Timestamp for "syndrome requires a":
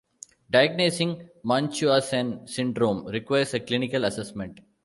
2.47-3.59